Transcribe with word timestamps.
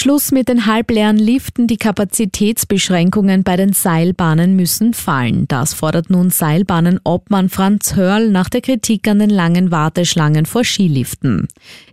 Schluss 0.00 0.32
mit 0.32 0.48
den 0.48 0.64
halbleeren 0.64 1.18
Liften, 1.18 1.66
die 1.66 1.76
Kapazitätsbeschränkungen 1.76 3.42
bei 3.42 3.58
den 3.58 3.74
Seilbahnen 3.74 4.56
müssen 4.56 4.94
fallen. 4.94 5.46
Das 5.46 5.74
fordert 5.74 6.08
nun 6.08 6.30
Seilbahnenobmann 6.30 7.50
Franz 7.50 7.96
Hörl 7.96 8.30
nach 8.30 8.48
der 8.48 8.62
Kritik 8.62 9.06
an 9.08 9.18
den 9.18 9.28
langen 9.28 9.70
Warteschlangen 9.70 10.46
vor 10.46 10.64
Skiliften. 10.64 11.48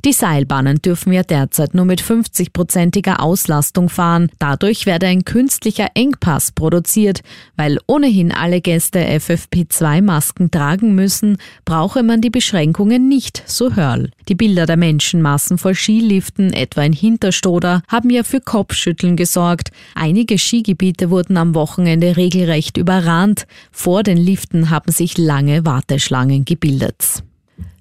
Die 0.06 0.14
Seilbahnen 0.14 0.82
dürfen 0.82 1.12
ja 1.12 1.24
derzeit 1.24 1.74
nur 1.74 1.84
mit 1.84 2.02
50-prozentiger 2.02 3.20
Auslastung 3.20 3.90
fahren. 3.90 4.30
Dadurch 4.40 4.86
werde 4.86 5.08
ein 5.08 5.26
künstlicher 5.26 5.90
Engpass 5.94 6.54
produziert. 6.54 7.20
Weil 7.58 7.78
ohnehin 7.88 8.32
alle 8.32 8.62
Gäste 8.62 9.00
FFP2-Masken 9.00 10.50
tragen 10.50 10.96
müssen, 10.96 11.40
brauche 11.66 12.04
man 12.04 12.22
die 12.22 12.30
Beschränkungen 12.30 13.10
nicht, 13.10 13.44
so 13.48 13.76
Hörl. 13.76 14.12
Die 14.30 14.36
Bilder 14.36 14.66
der 14.66 14.78
Menschenmassen 14.78 15.58
vor 15.58 15.74
Skiliften, 15.74 16.54
etwa 16.54 16.84
in 16.84 16.94
Hinterstoder, 16.94 17.82
haben 17.98 18.12
ja 18.12 18.22
für 18.22 18.40
Kopfschütteln 18.40 19.16
gesorgt. 19.16 19.72
Einige 19.96 20.38
Skigebiete 20.38 21.10
wurden 21.10 21.36
am 21.36 21.56
Wochenende 21.56 22.16
regelrecht 22.16 22.78
überrannt. 22.78 23.48
Vor 23.72 24.04
den 24.04 24.18
Liften 24.18 24.70
haben 24.70 24.92
sich 24.92 25.18
lange 25.18 25.66
Warteschlangen 25.66 26.46
gebildet. 26.46 27.24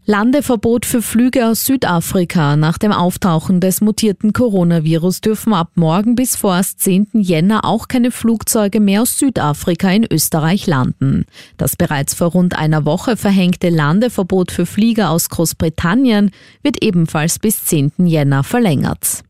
Landeverbot 0.07 0.87
für 0.87 1.03
Flüge 1.03 1.47
aus 1.47 1.67
Südafrika. 1.67 2.57
Nach 2.57 2.79
dem 2.79 2.93
Auftauchen 2.93 3.61
des 3.61 3.83
mutierten 3.83 4.33
Coronavirus 4.33 5.21
dürfen 5.21 5.53
ab 5.53 5.73
morgen 5.75 6.15
bis 6.15 6.35
vorerst 6.35 6.81
10. 6.81 7.09
Jänner 7.13 7.67
auch 7.67 7.89
keine 7.89 8.11
Flugzeuge 8.11 8.81
mehr 8.81 9.03
aus 9.03 9.19
Südafrika 9.19 9.91
in 9.91 10.07
Österreich 10.11 10.67
landen. 10.67 11.27
Das 11.59 11.77
bereits 11.77 12.15
vor 12.15 12.29
rund 12.29 12.57
einer 12.57 12.87
Woche 12.87 13.19
verhängte 13.19 13.69
Landeverbot 13.69 14.51
für 14.51 14.65
Flieger 14.65 15.11
aus 15.11 15.29
Großbritannien 15.29 16.31
wird 16.63 16.83
ebenfalls 16.83 17.39
bis 17.39 17.65
10. 17.65 17.93
Jänner 18.07 18.45
verlängert. 18.45 19.25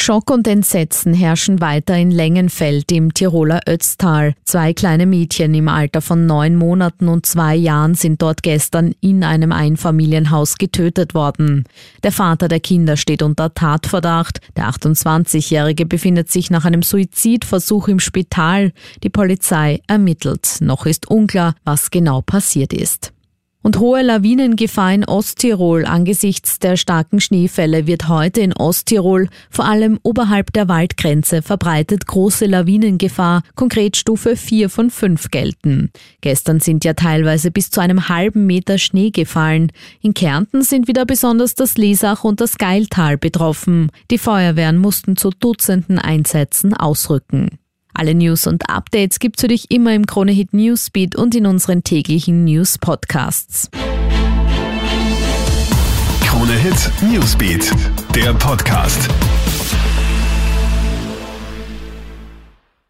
Schock 0.00 0.30
und 0.30 0.46
Entsetzen 0.46 1.12
herrschen 1.12 1.60
weiter 1.60 1.96
in 1.96 2.10
Längenfeld 2.10 2.90
im 2.92 3.12
Tiroler 3.12 3.60
Ötztal. 3.68 4.34
Zwei 4.44 4.72
kleine 4.72 5.06
Mädchen 5.06 5.52
im 5.54 5.68
Alter 5.68 6.00
von 6.00 6.24
neun 6.24 6.54
Monaten 6.54 7.08
und 7.08 7.26
zwei 7.26 7.56
Jahren 7.56 7.94
sind 7.94 8.22
dort 8.22 8.42
gestern 8.42 8.94
in 9.00 9.24
einem 9.24 9.50
Einfamilienhaus 9.52 10.56
getötet 10.56 11.14
worden. 11.14 11.64
Der 12.04 12.12
Vater 12.12 12.46
der 12.48 12.60
Kinder 12.60 12.96
steht 12.96 13.22
unter 13.22 13.52
Tatverdacht. 13.52 14.40
Der 14.56 14.70
28-Jährige 14.70 15.84
befindet 15.84 16.30
sich 16.30 16.48
nach 16.48 16.64
einem 16.64 16.82
Suizidversuch 16.82 17.88
im 17.88 17.98
Spital. 17.98 18.72
Die 19.02 19.10
Polizei 19.10 19.82
ermittelt. 19.88 20.58
Noch 20.60 20.86
ist 20.86 21.10
unklar, 21.10 21.54
was 21.64 21.90
genau 21.90 22.22
passiert 22.22 22.72
ist. 22.72 23.12
Und 23.68 23.80
hohe 23.80 24.00
Lawinengefahr 24.00 24.94
in 24.94 25.04
Osttirol 25.04 25.84
angesichts 25.84 26.58
der 26.58 26.78
starken 26.78 27.20
Schneefälle 27.20 27.86
wird 27.86 28.08
heute 28.08 28.40
in 28.40 28.54
Osttirol, 28.54 29.28
vor 29.50 29.66
allem 29.66 29.98
oberhalb 30.02 30.54
der 30.54 30.68
Waldgrenze, 30.68 31.42
verbreitet 31.42 32.06
große 32.06 32.46
Lawinengefahr, 32.46 33.42
konkret 33.56 33.98
Stufe 33.98 34.36
4 34.36 34.70
von 34.70 34.88
5 34.88 35.30
gelten. 35.30 35.90
Gestern 36.22 36.60
sind 36.60 36.82
ja 36.86 36.94
teilweise 36.94 37.50
bis 37.50 37.70
zu 37.70 37.82
einem 37.82 38.08
halben 38.08 38.46
Meter 38.46 38.78
Schnee 38.78 39.10
gefallen. 39.10 39.70
In 40.00 40.14
Kärnten 40.14 40.62
sind 40.62 40.88
wieder 40.88 41.04
besonders 41.04 41.54
das 41.54 41.76
Lesach 41.76 42.24
und 42.24 42.40
das 42.40 42.56
Geiltal 42.56 43.18
betroffen. 43.18 43.90
Die 44.10 44.16
Feuerwehren 44.16 44.78
mussten 44.78 45.18
zu 45.18 45.28
Dutzenden 45.28 45.98
Einsätzen 45.98 46.72
ausrücken. 46.72 47.58
Alle 47.98 48.14
News 48.14 48.46
und 48.46 48.70
Updates 48.70 49.18
gibt's 49.18 49.40
für 49.40 49.48
dich 49.48 49.72
immer 49.72 49.92
im 49.92 50.06
Kronehit 50.06 50.54
Newsbeat 50.54 51.16
und 51.16 51.34
in 51.34 51.46
unseren 51.46 51.82
täglichen 51.82 52.44
News 52.44 52.78
Podcasts. 52.78 53.68
Kronehit 56.20 56.92
Newsbeat, 57.02 57.72
der 58.14 58.34
Podcast. 58.34 59.08